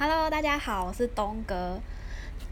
[0.00, 1.80] Hello，大家好，我是东哥，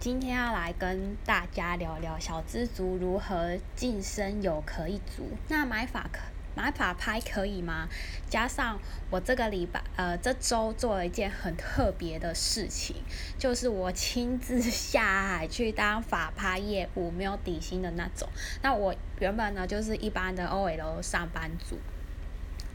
[0.00, 5.28] 今天要来跟大家聊聊小资族如何晋升有可以族。
[5.46, 6.18] 那买法可
[6.56, 7.86] 买法拍可以吗？
[8.28, 8.80] 加上
[9.10, 12.96] 我这个礼拜呃这周做了一件很特别的事情，
[13.38, 18.28] 就是我亲自下海去当法拍业务，没有底薪的那种。
[18.60, 21.78] 那我原本呢就是一般的 OL 上班族，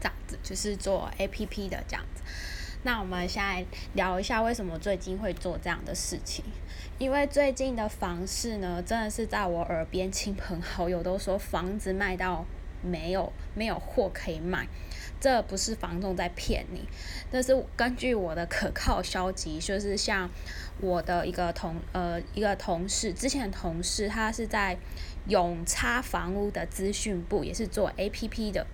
[0.00, 2.21] 这样子就是做 APP 的这样子。
[2.84, 3.64] 那我们现在
[3.94, 6.44] 聊一下为什么最近会做这样的事情？
[6.98, 12.44] 因为最近的房市呢，真的是在我耳边，亲朋好友都说房子卖到
[12.82, 14.66] 没有没有货可以卖，
[15.20, 16.88] 这不是房东在骗你，
[17.30, 20.28] 这是根据我的可靠消息，就是像
[20.80, 24.76] 我的一个同呃一个同事，之前同事他是在
[25.28, 28.66] 永差房屋的资讯部，也是做 A P P 的。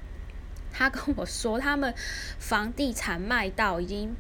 [0.79, 1.93] 他跟我说，他们
[2.39, 4.15] 房地产卖到已经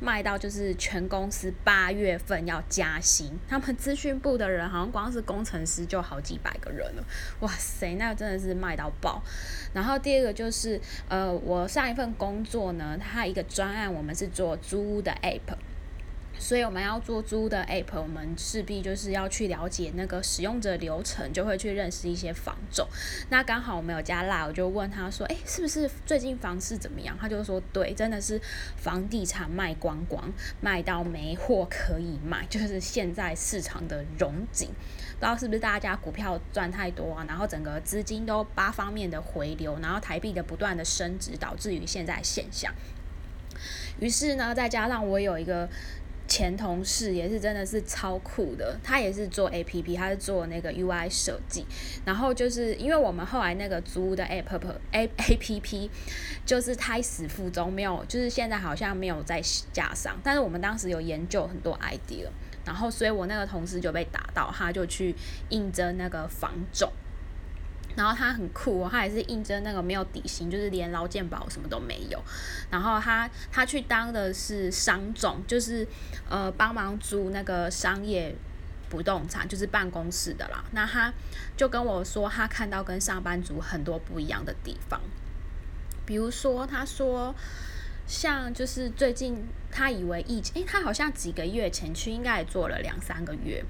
[0.00, 3.38] 卖到，就是全公司八月份要加薪。
[3.46, 7.04] 他们资讯部的人好像光是工程师就好几百个人了，
[7.40, 9.22] 哇塞，那真的是卖到爆。
[9.74, 15.58] 然后第二个就是，呃，我上一份工作呢，它一个专案，我们是做租屋的 app。
[16.38, 22.86] 所以我们要做租的 app，我们势必就是要去了解那个使用者流程，就会去认识一些房种。
[23.28, 28.40] 那刚好我们有加辣，我就问他说：“哎，是不是最近房市怎么样？”他就说：“对，真的是
[28.76, 34.68] 房地产卖光光，卖到没货可以卖，就是现在市场的融景。
[34.68, 42.72] 不知道是不是大家股票赚太多啊，然后整个资金都八方面的回流，然后台币的不断的升值，导致于现在现象。
[43.98, 45.68] 于是呢，再加上我有一个。
[46.28, 51.64] 前同事也是真的是超酷的，他也是做 A P P，他是做那个 U I 设计。
[52.04, 55.90] 然后就是因为我们后来那个租的 A P P A A P P
[56.44, 59.40] 就是胎死腹中，没有，就是现在好像没有再
[59.72, 60.16] 加上。
[60.22, 62.28] 但是我们当时有研究很多 idea，
[62.64, 65.14] 然后所以我那个同事就被打到，他就去
[65.48, 66.92] 应征那个房总。
[67.98, 72.22] 然后他很酷哦，他也是应征那个没有底薪，就是连劳健保什么都没有。
[72.70, 75.84] 然后他他去当的是商总，就是
[76.30, 78.32] 呃帮忙租那个商业
[78.88, 80.64] 不动产，就是办公室的啦。
[80.70, 81.12] 那他
[81.56, 85.00] 就跟我说，他看到跟上班族很多不一样的地方，
[86.06, 87.34] 比如说他说。
[88.08, 93.62] 像就是最近他以为疫情，诶，他好像几个月前去，应该也做了两三个月。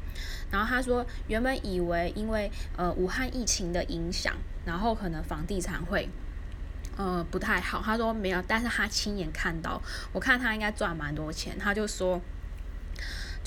[0.51, 4.35] 然后他说，原本以为因为呃武汉疫情的影响，
[4.65, 6.09] 然后可能房地产会
[6.97, 7.83] 呃不太好。
[7.85, 9.83] 他说没有，但是他亲眼看到，
[10.13, 11.59] 我看他应该赚蛮多钱。
[11.59, 12.21] 他就说。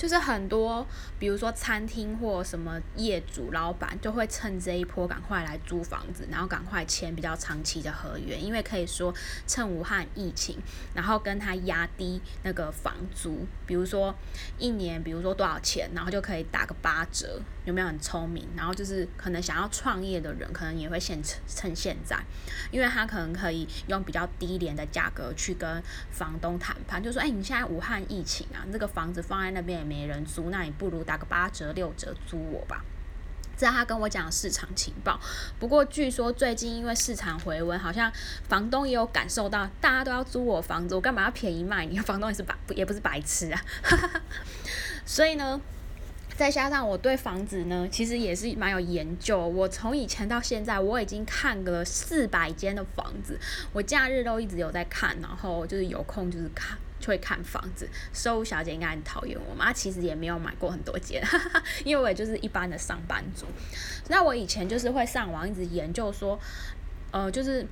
[0.02, 0.84] 就是很多，
[1.16, 9.14] 比如说餐厅或什么业主老板，就会趁这一波赶快来租房子，然后赶快签比较长期的合约，因为可以说
[9.46, 10.58] 趁武汉疫情，
[10.92, 14.12] 然后跟他压低那个房租，比如说
[14.58, 18.44] 一年，比如说多少钱，然后就可以打个八折，有没有很聪明？
[18.56, 22.18] 然后就是可能想要创业的人，可能也会现趁趁现在，
[22.72, 25.80] 因为他可能可以用比较低廉的价格去跟
[26.10, 29.91] 房东谈判，就说，哎，你现在武汉疫情啊，这个房子放在那边。
[29.92, 32.82] 没人租，那你不如打个八折六折租我吧。
[33.54, 35.20] 这他跟我讲市场情报。
[35.60, 38.10] 不过据说最近因为市场回温，好像
[38.48, 41.98] 房东也有感受到，大家都要租我房子，我干嘛要便宜卖你？
[41.98, 43.60] 房东也是白，也不是白痴啊。
[45.04, 45.60] 所以呢，
[46.34, 49.46] 再加上我对房子呢，其实也是蛮有研究。
[49.46, 53.38] 我从以前到现在，我已经看了四百间的房子，
[53.74, 56.78] 我假日都一直有在看，然后就是有空就是看。
[57.08, 59.72] 会看房子，收小姐应该很讨厌我嘛？
[59.72, 61.22] 其实也没有买过很多间，
[61.84, 63.46] 因为我也就是一般的上班族。
[64.08, 66.38] 那我以前就是会上网一直研究说，
[67.10, 67.66] 呃，就是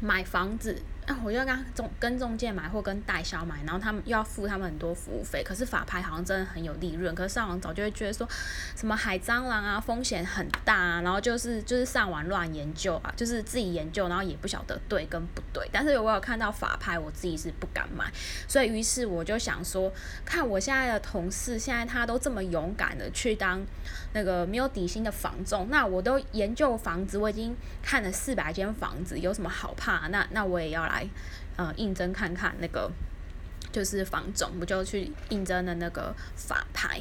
[0.00, 0.80] 买房子。
[1.08, 5.42] 啊，我就跟中跟中介买或跟代销买，然后他们又要付他们很多服务费。
[5.42, 8.28] 可是法拍好像真的很有利润，可是上网早就会觉得说，
[8.76, 15.66] 什么海蟑螂啊，风险很大啊，然后就是就是上网乱研究啊，就是自己研究，然后也不晓得对跟不对。
[15.72, 18.04] 但是我有看到法拍，我自己是不敢买，
[18.46, 19.90] 所以于是我就想说，
[20.26, 23.64] 看我现在的同事，现在他都这么勇敢的去当
[24.12, 30.08] 那个没有底薪的房仲，那我都研究房子，我已经看了四百间房子，有什么好怕？
[30.08, 30.97] 那那我也要来。
[30.98, 31.08] 来，
[31.56, 32.90] 呃，应征看看那个
[33.70, 37.00] 就是房总，不就去应征的那个法拍。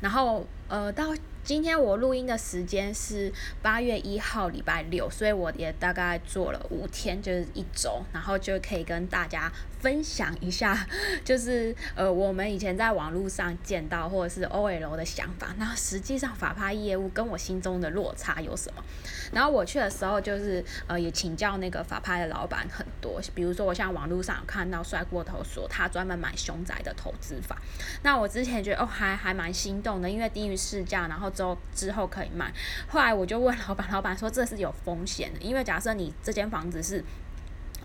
[0.00, 1.14] 然后呃到。
[1.44, 3.30] 今天我录音的时间是
[3.60, 10.86] 八月一号，礼拜六，所以我也大概做了五天，就是一周，然后就可以跟大家分享一下，
[11.22, 18.82] 就是呃我们以前在网络上见到或者是 OL 的想法，那实际上法拍业务跟我心中的落差有什么？
[19.30, 27.60] 然后我去的时候就是呃也请教那个法拍的老板很多，比如说我像网络上有看到帅过头说他专门买凶宅的投资法，
[28.02, 31.33] 那我之前觉得哦还还蛮心动的，因为低于市价，然后。
[31.34, 32.52] 之后之后可以卖，
[32.88, 37.04] 后来我就问老板，老板说这是有风险的，因为假设你这间房子是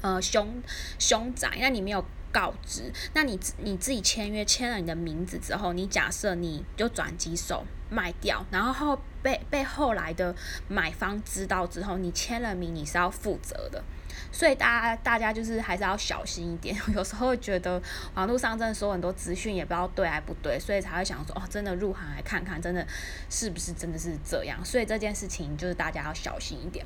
[0.01, 0.61] 呃凶
[0.97, 10.35] 凶宅，那你没有告知，那你你自己签约签了你的名字之后，你假设你就转几手卖掉，然后后被被后来的
[10.67, 13.83] 买方知道之后，你签了名，你是要负责的。
[14.31, 17.81] 所以大家大家就是还是要小心一点， 有时候觉得
[18.15, 22.85] 网络上真的说很多资讯也不知道对还不对，所以才会想说哦，真的入行来看看，真的
[23.29, 24.63] 是不是真的是这样？
[24.63, 26.85] 所以这件事情就是大家要小心一点。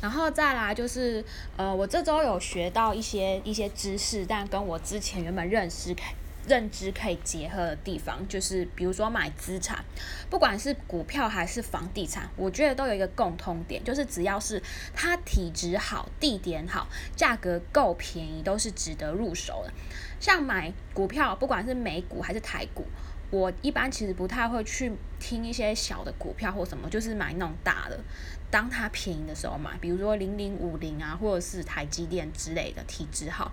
[0.00, 1.22] 然后再来就是，
[1.58, 5.94] 呃，我这周有学到一些一些知识，但跟我之前原本认识。
[6.50, 9.84] 认知可以结合的地方，就是比如说买资产，
[10.28, 14.60] 不管是股票还是房地产，我觉得都有一个共通点，就是只要是
[14.92, 19.72] 它体质好、地点好、价格够便宜，都是值得入手的。
[20.18, 22.84] 像买股票，不管是美股还是台股，
[23.30, 28.00] 我一般其实不太会去听一些小的股票或什么，就是买那种大的，
[28.50, 33.52] 当它便宜的时候买，比如说零零五零啊，或者是台积电之类的，体质好。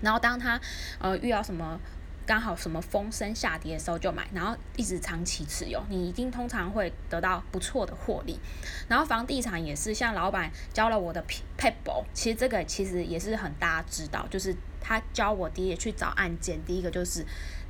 [0.00, 0.60] 然后当它
[0.98, 1.78] 呃遇到什么。
[2.28, 8.38] 刚好什么风声下跌的时候就买，然后一直长期持有，你一定通常会得到不错的获利。
[8.86, 17.24] 然后房地产也是，像老板教了我的 p a p e 其实这个其实也是很大家知道，就是他教我第一去找案件，第一个就是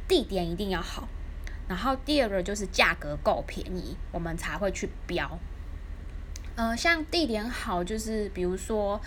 [0.08, 1.06] 地点一定要好，
[1.68, 5.38] 然后第二个就是价格够便宜，我们才会去标。
[6.56, 9.00] 呃，像地点好，就是比如说。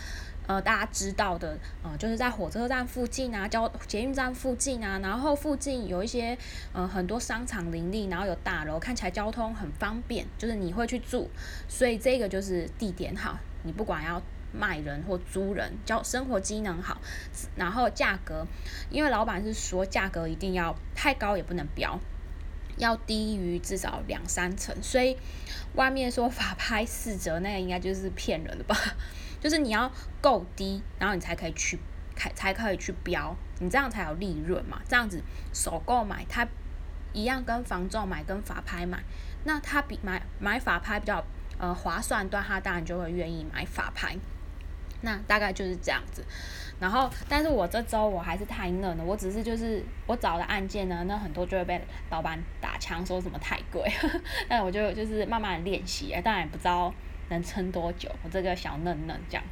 [0.52, 6.38] 呃，大家知道的，呃，就是在火车站附近啊，交捷运站附近啊，然后附近有一些
[6.74, 11.30] 呃很多商场林立，然后有大楼，看起来交通很方便，就是你会去住，
[11.70, 13.40] 所以这个就是地点好。
[13.64, 14.22] 你不管要
[14.52, 17.00] 卖人或租人，交生活机能好，
[17.56, 18.46] 然后价格，
[18.90, 21.98] 因为老板是说价格一定要太高也不能标，
[22.76, 25.16] 要低于至少两三成，所以
[25.76, 28.76] 外面说法拍四折那个应该就是骗人的吧。
[29.42, 29.92] 就是你要
[30.22, 31.78] 够低，然后你才可以去
[32.16, 34.80] 开，才可以去标，你这样才有利润嘛。
[34.88, 35.22] 这样子
[35.52, 36.48] 首购买它
[37.12, 39.04] 一样跟房仲买跟法拍买，
[39.44, 41.22] 那它比买买法拍比较
[41.58, 44.16] 呃划算，对，他当然就会愿意买法拍。
[45.02, 46.24] 那大概就是这样子。
[46.80, 53.92] 然后，但是我这周我还是太嫩了，我只是就是我找的案件呢，那很多就会被老板打枪，说什么太贵。
[54.48, 56.94] 但我就就是慢慢练习，当然也不知道。
[57.32, 58.10] 能撑多久？
[58.24, 59.44] 我这个小嫩嫩这样。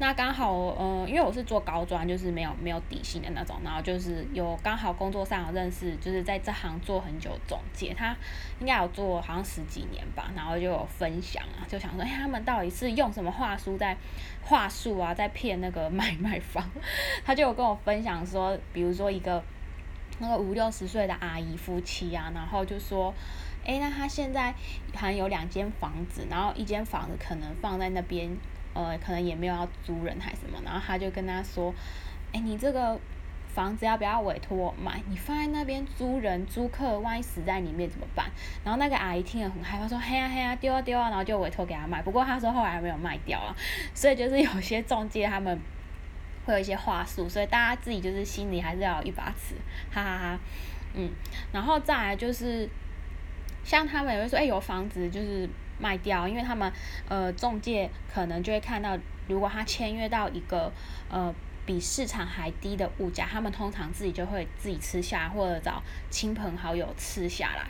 [0.00, 8.16] 那刚好，嗯，因为我是做高专，就是没有没有底薪的那种，然后就是有刚好工作上有认识，就是在这行做很久总结，他
[8.60, 13.96] 应该有做好像十几年吧，然后就有分享啊，就想说，哎，他们到底是用什么话术在
[14.40, 16.64] 话术啊，在骗那个买卖方？
[17.26, 19.42] 他就有跟我分享说，比如说一个
[20.20, 23.12] 那个五六十岁的阿姨夫妻啊，然后就说。
[23.68, 24.50] 哎，那他现在
[24.94, 28.34] 好像有两间房子，然后一间房子可能放在那边，
[28.72, 31.74] 呃，可能也没有要租人还是什么，然后他就跟他说，
[32.32, 32.98] 哎，你这个
[33.46, 35.02] 房子要不要委托我卖？
[35.10, 38.30] 你放在那边租人租客，万一死在里面怎么办？
[38.64, 42.00] 然后那个阿姨听了很害怕，说，嘿呀嘿呀，丢啊丢啊，然后就委托给他卖。
[42.00, 43.54] 不过他说后来没有卖掉啊，
[43.92, 45.60] 所以就是有些中介他们
[46.46, 49.54] 会有一些话术，所以大家自己就是心里还是要有一把尺，
[49.92, 50.38] 哈哈哈，
[50.94, 51.10] 嗯，
[51.52, 52.66] 然后再来就是。
[53.68, 55.46] 像他们也会说，哎，有房子就是
[55.78, 56.72] 卖掉，因为他们
[57.06, 58.96] 呃中介可能就会看到，
[59.26, 60.72] 如果他签约到一个
[61.10, 61.34] 呃
[61.66, 67.68] 比市场还低的物价，他们通常自己就会自己吃下，或者找亲朋好友吃下来。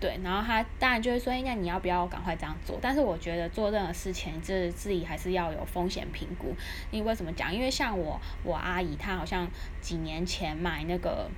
[0.00, 2.76] 对，然后他当然就会说，那你要不要赶快这样做？
[2.82, 6.52] 但是我觉得做任何事情，就是自己还是要有风险评估。
[6.90, 7.54] 因为什么讲？
[7.54, 9.48] 因为像我我阿姨，她好像
[9.80, 11.30] 几年前买那个。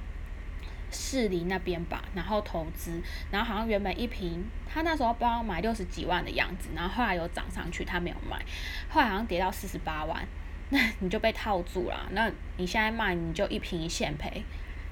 [0.95, 8.41] 市里那边吧，然后投资，然后好像原本一瓶，他那时候不知道买六十几万的样子，然后后来有涨上去，他没有卖，
[8.89, 10.25] 后来好像跌到四十八万，
[10.71, 12.09] 那 你就被套住了。
[12.13, 14.43] 那你现在卖，你就一瓶一现赔，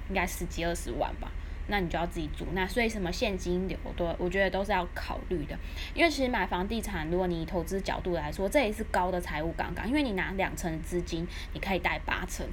[0.09, 1.30] 应该十几二十万吧，
[1.68, 2.47] 那你就要自己住。
[2.52, 5.56] 那所以什么现金流都，我觉得都是要考虑的。
[5.94, 12.47] 因为其实买房地产，如果你投资角度来说，这也是高的财务杠杆，因为你拿两成资金，你可以贷八成，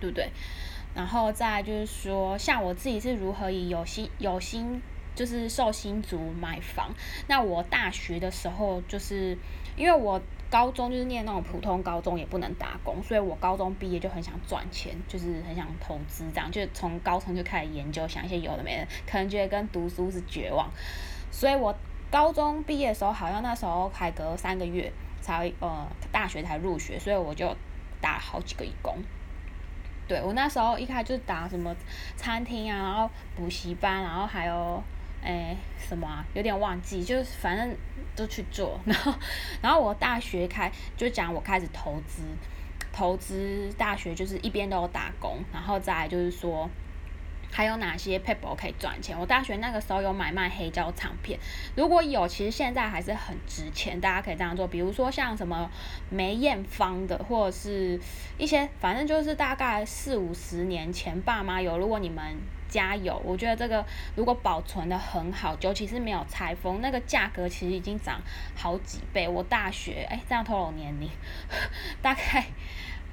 [0.00, 0.30] 对不对？
[0.96, 4.82] 然后再就是说，像我自己是如何以有心有心
[5.14, 6.92] 就是受新族买房。
[7.28, 9.38] 那我大学的时候就是
[9.76, 10.20] 因为我。
[10.48, 20.70] 高中就是念那种普通高中，也不能打工，所以我高中毕业就很想赚钱，就是很想投资这样，就从高中就开始研究，想一些有的没的，可能觉得跟读书是绝望，
[21.32, 21.76] 所以我
[22.12, 27.52] 高中毕业的时候，好像那时候还隔三个月才呃大学才入学，所以我就
[28.00, 28.96] 打好几个工。
[30.06, 31.74] 对我那时候一开始就打什么
[32.16, 34.82] 餐厅啊，然后补习班，然后还有。
[35.22, 36.24] 哎，什么啊？
[36.34, 37.76] 有点忘记，就是反正
[38.14, 39.12] 都去做， 然后，
[39.60, 42.22] 然后我大学开就讲我开始投资，
[42.92, 46.70] 投资大学就是一边都有打工，然后再就是说。
[47.52, 49.18] 还有哪些 paper 可以赚钱？
[49.18, 51.38] 我大学那个时候有买卖黑胶唱片，
[51.74, 54.66] 如果有，其实现在还是很值钱，大家可以这样做。
[54.68, 55.70] 比如说像什么
[56.10, 57.98] 梅艳芳的，或者是
[58.36, 62.22] 一些，反正就是大概四五十年前爸妈有，如果你们
[62.68, 63.84] 家有，我觉得这个
[64.14, 68.20] 如果保存的很好，尤其是没有拆封，那个价格其实已经涨
[68.54, 69.26] 好几倍。
[69.26, 71.08] 我大学，哎，这样透露年龄，
[72.02, 72.46] 大概，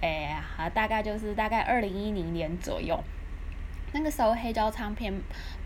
[0.02, 3.02] 哎呀，大概就是大概二零一零年左右。
[3.94, 5.14] 那个时候黑胶唱片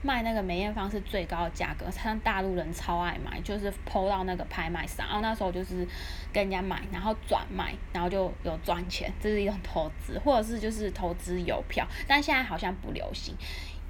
[0.03, 5.87] 卖那个梅艳芳是最高的价格，像大陆人超爱买，就是抛到那个拍卖上，然后那时候就是
[6.33, 13.33] 跟人家买，然后转卖，然后就有赚钱，这是一种投资，或者是就是投资邮票，但现在好像不流行。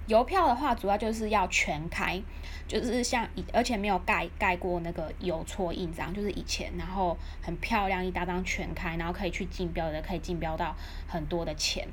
[0.05, 2.21] 邮票的话，主要就是要全开，
[2.65, 10.73] 就是像以而且没有盖盖过那个邮戳印章，就是以前，然后很漂亮一大张全开，然后可以去竞标的，可以竞标到
[11.07, 11.85] 很多的钱。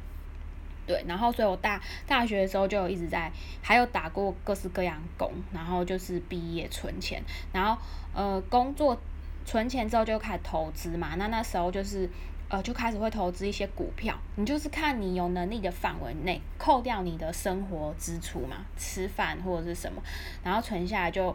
[0.86, 3.30] 对，然后所以我大大学的时候就一直在，
[3.62, 7.22] 还有打过各式各样工，然后就是毕业存钱，
[7.52, 7.80] 然后
[8.14, 8.98] 呃工作
[9.44, 12.08] 存钱之后就开始投资嘛，那那时候就是
[12.48, 20.02] 呃就开始会投资一些股票，你就是看你有能力的范围内，扣掉你的生活支出嘛，吃饭或者是什么，
[20.42, 21.34] 然后存下来就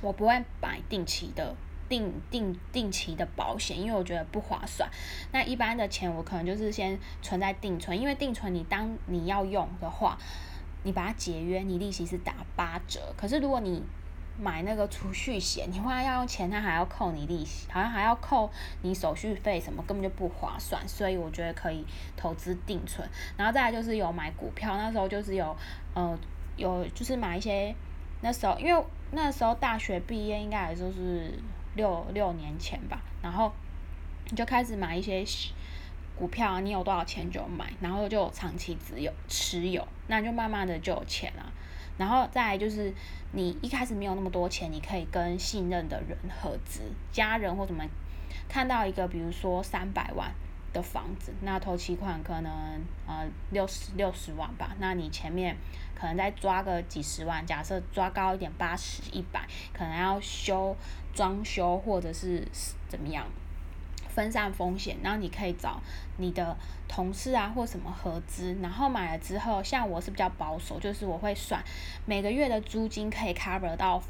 [0.00, 1.54] 我不会买定期的。
[1.92, 4.88] 定定定期的保险，因为我觉得不划算。
[5.30, 10.16] 那一般的钱我可能就是先存在定存，因为定存你当你要用的话，
[10.84, 13.12] 你把它节约，你利息是打八折。
[13.14, 13.82] 可是如果你
[14.38, 20.82] 买那个储蓄险，你花要用钱，它还要扣你利息，好像还要扣你手续费什么，根本就不划算。
[20.88, 21.84] 所以我觉得可以
[22.16, 23.06] 投资定存，
[23.36, 25.54] 然后再来就是有买股票，那时候就是有
[25.92, 26.18] 呃
[26.56, 27.74] 有就是买一些
[28.22, 31.38] 那时候因为那时候大学毕业应该也就是。
[31.74, 33.52] 六六年前吧，然后
[34.30, 35.24] 你就开始买一些
[36.18, 41.52] 股票，你有多少钱就买，然后就长期持有持有，那就慢慢的就有钱了。
[41.98, 42.92] 然后再就是
[43.32, 47.84] 你一开始没有那么多钱，你可以跟信任的人合资，家人或什么
[48.48, 50.32] 看到一个比如说三百万
[50.72, 52.52] 的房子，那头期款可能
[53.06, 55.56] 呃六十六十万吧，那你前面
[55.94, 60.76] 可能再抓个几十万，假设抓高一点八十一百，可能要修。
[61.14, 62.42] 装修或者是
[62.88, 63.26] 怎么样
[64.08, 65.78] 分散风险，然后你可以找
[66.16, 66.56] 你的
[66.88, 71.62] 同事啊或什么合资，然后买了之后，像我是比较保守，就是我会算
[72.06, 74.02] 每个月的租金可以 cover 到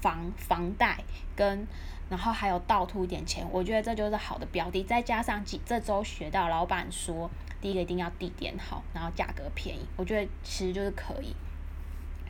[0.00, 0.98] 房房贷
[1.36, 1.66] 跟，
[2.08, 4.82] 然后还有倒吐一点钱，我觉得这就是好的标的。
[4.84, 7.30] 再加上几这周学到老板说，
[7.60, 11.34] 第一个一定要地点好，然后价格便宜，我觉得其实就是可以。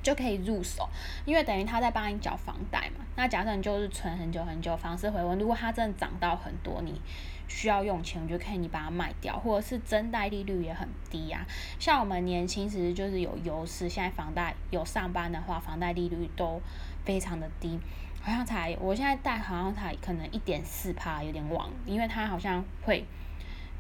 [0.03, 0.89] 就可以入手，
[1.25, 3.05] 因为等于他在帮你缴房贷嘛。
[3.17, 7.01] 那假设你就是存很久很久，房市回温，如果它真的涨到很多，你
[7.49, 11.45] 需要用钱，我就可以你把它卖掉，或者是增贷利率也很低呀。
[11.79, 16.63] 像我们年轻时就是有优势，现在房贷有上班的话，房贷利率都
[17.05, 17.79] 非常的低，
[18.23, 23.05] 好像才我现在贷好像才可能一点四趴，有点忘，因为它好像会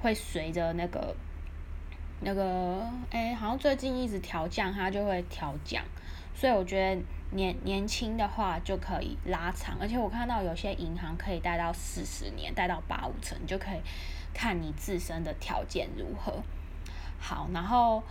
[0.02, 1.16] 会随着那个
[2.20, 5.82] 那个哎，好像最近一直调降，它就会调降。
[6.34, 13.80] 所以我觉得年年轻的话就可以拉长，而且我看到有些银行可以贷到四十年，贷到八五成，就可以
[14.32, 16.42] 看你自身的条件如何。
[17.18, 18.02] 好，然后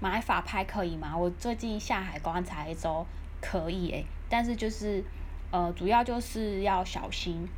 [0.00, 1.16] 买法拍可以吗？
[1.16, 3.04] 我最近下海观察一周，
[3.40, 5.04] 可以诶，但是就是
[5.50, 7.48] 呃，主要就是要小心，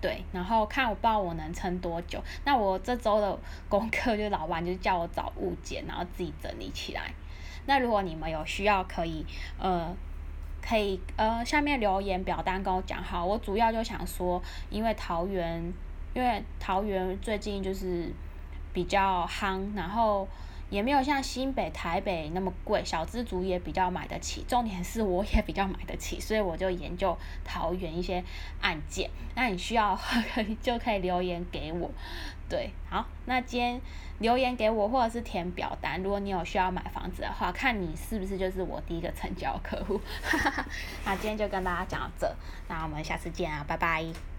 [0.00, 2.22] 对，然后看我不知道我能撑多久。
[2.44, 7.12] 那我这周的功课就老板就叫我找物件，然后自己整理起来。
[7.66, 9.24] 那如果你们有需要，可以
[9.58, 9.94] 呃，
[10.62, 13.24] 可以呃，下面留言表单跟我讲好。
[13.24, 15.72] 我主要就想说，因为桃园，
[16.14, 18.12] 因为桃园最近就是
[18.72, 20.26] 比较夯，然后
[20.70, 24.44] 也没有像新北、台北那么贵，小资族也比较买得起。
[24.48, 28.22] 重点是我也比较买得起，所以我就研究桃园一些
[28.60, 29.10] 案件。
[29.34, 29.94] 那你需要
[30.34, 31.90] 可以就可以留言给我。
[32.48, 33.80] 对，好，那今天
[34.18, 40.00] 留言给我或者是填表单，如果你有需要买房子的话，看你是不是就是我第一个成交客户。
[41.04, 42.36] 那今天就跟大家讲到这，
[42.68, 44.35] 那我们下次见啊，拜拜。